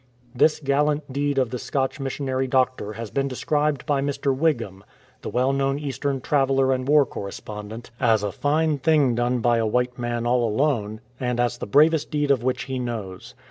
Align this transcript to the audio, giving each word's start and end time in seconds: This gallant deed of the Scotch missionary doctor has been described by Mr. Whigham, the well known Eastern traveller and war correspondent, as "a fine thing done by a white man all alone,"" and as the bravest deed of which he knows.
This 0.33 0.59
gallant 0.59 1.13
deed 1.13 1.37
of 1.37 1.51
the 1.51 1.59
Scotch 1.59 1.99
missionary 1.99 2.47
doctor 2.47 2.93
has 2.93 3.11
been 3.11 3.27
described 3.27 3.85
by 3.85 4.01
Mr. 4.01 4.35
Whigham, 4.35 4.83
the 5.21 5.29
well 5.29 5.53
known 5.53 5.77
Eastern 5.77 6.21
traveller 6.21 6.73
and 6.73 6.87
war 6.87 7.05
correspondent, 7.05 7.91
as 7.99 8.23
"a 8.23 8.31
fine 8.31 8.79
thing 8.79 9.13
done 9.13 9.41
by 9.41 9.59
a 9.59 9.67
white 9.67 9.99
man 9.99 10.25
all 10.25 10.43
alone,"" 10.43 11.01
and 11.19 11.39
as 11.39 11.59
the 11.59 11.67
bravest 11.67 12.09
deed 12.09 12.31
of 12.31 12.41
which 12.41 12.63
he 12.63 12.79
knows. 12.79 13.35